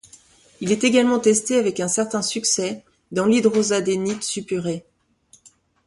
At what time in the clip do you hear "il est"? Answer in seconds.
0.61-0.83